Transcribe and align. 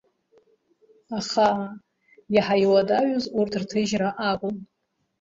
Аха, 1.19 1.49
иаҳа 2.35 2.55
иуадаҩыз 2.63 3.25
урҭ 3.39 3.53
рҭыжьра 3.61 4.09
акәын. 4.29 4.55